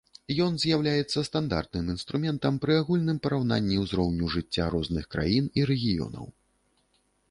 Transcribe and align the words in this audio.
Ён 0.45 0.53
з'яўляецца 0.61 1.23
стандартным 1.29 1.91
інструментам 1.97 2.57
пры 2.65 2.79
агульным 2.81 3.21
параўнанні 3.29 3.81
ўзроўню 3.85 4.35
жыцця 4.41 4.65
розных 4.77 5.03
краін 5.17 5.45
і 5.61 5.73
рэгіёнаў. 5.73 6.25